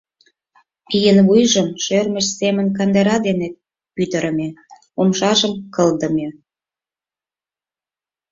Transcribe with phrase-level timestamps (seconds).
[0.87, 3.47] Пийын вуйжым шӧрмыч семын кандыра дене
[3.95, 4.49] пӱтырымӧ,
[4.99, 6.27] умшажым кылдыме.